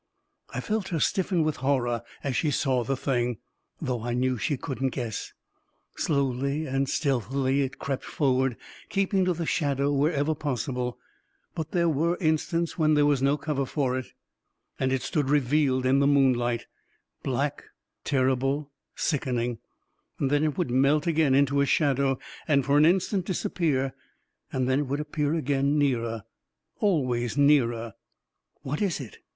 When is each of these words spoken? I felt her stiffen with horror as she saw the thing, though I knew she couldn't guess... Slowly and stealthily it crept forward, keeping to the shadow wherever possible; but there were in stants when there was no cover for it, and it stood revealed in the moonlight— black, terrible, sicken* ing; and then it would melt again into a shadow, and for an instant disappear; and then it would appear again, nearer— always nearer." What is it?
I 0.49 0.61
felt 0.61 0.87
her 0.87 0.99
stiffen 0.99 1.43
with 1.43 1.57
horror 1.57 2.01
as 2.23 2.35
she 2.35 2.49
saw 2.49 2.83
the 2.83 2.97
thing, 2.97 3.37
though 3.79 4.01
I 4.01 4.15
knew 4.15 4.35
she 4.39 4.57
couldn't 4.57 4.89
guess... 4.89 5.31
Slowly 5.95 6.65
and 6.65 6.89
stealthily 6.89 7.61
it 7.61 7.77
crept 7.77 8.03
forward, 8.03 8.57
keeping 8.89 9.25
to 9.25 9.33
the 9.33 9.45
shadow 9.45 9.91
wherever 9.93 10.33
possible; 10.33 10.97
but 11.53 11.69
there 11.69 11.87
were 11.87 12.15
in 12.15 12.37
stants 12.39 12.79
when 12.79 12.95
there 12.95 13.05
was 13.05 13.21
no 13.21 13.37
cover 13.37 13.63
for 13.63 13.95
it, 13.95 14.07
and 14.79 14.91
it 14.91 15.03
stood 15.03 15.29
revealed 15.29 15.85
in 15.85 15.99
the 15.99 16.07
moonlight— 16.07 16.65
black, 17.21 17.65
terrible, 18.03 18.71
sicken* 18.95 19.37
ing; 19.37 19.59
and 20.17 20.31
then 20.31 20.43
it 20.43 20.57
would 20.57 20.71
melt 20.71 21.05
again 21.05 21.35
into 21.35 21.61
a 21.61 21.65
shadow, 21.67 22.17
and 22.47 22.65
for 22.65 22.75
an 22.75 22.87
instant 22.87 23.23
disappear; 23.23 23.93
and 24.51 24.67
then 24.67 24.79
it 24.79 24.87
would 24.87 24.99
appear 24.99 25.35
again, 25.35 25.77
nearer— 25.77 26.23
always 26.79 27.37
nearer." 27.37 27.93
What 28.63 28.81
is 28.81 28.99
it? 28.99 29.19